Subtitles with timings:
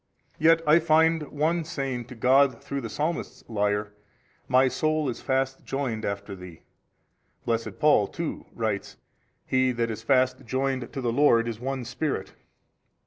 [0.39, 3.93] Yet I find one saying to God through the Psalmist's lyre,
[4.47, 6.63] My soul is fast joined 14 after Thee:
[7.45, 8.97] blessed Paul too writes,
[9.45, 12.33] He that is fast joined to the Lord is one spirit.